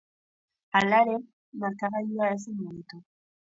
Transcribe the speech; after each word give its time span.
Hala 0.79 1.01
ere, 1.05 1.19
markagailua 1.65 2.33
ez 2.35 2.41
zen 2.47 2.59
mugitu. 2.65 3.03